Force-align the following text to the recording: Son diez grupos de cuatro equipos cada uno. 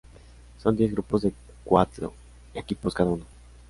Son 0.57 0.71
diez 0.75 0.91
grupos 0.91 1.21
de 1.21 1.31
cuatro 1.63 2.11
equipos 2.55 2.91
cada 2.95 3.11
uno. 3.11 3.25